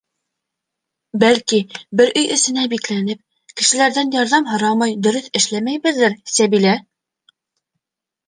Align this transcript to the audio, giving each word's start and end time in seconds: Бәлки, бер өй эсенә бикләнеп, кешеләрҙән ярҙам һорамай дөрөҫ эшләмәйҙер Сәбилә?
Бәлки, 1.23 1.57
бер 1.99 2.13
өй 2.21 2.31
эсенә 2.35 2.63
бикләнеп, 2.71 3.21
кешеләрҙән 3.61 4.09
ярҙам 4.17 4.49
һорамай 4.53 4.97
дөрөҫ 5.09 5.29
эшләмәйҙер 5.41 6.15
Сәбилә? 6.39 6.73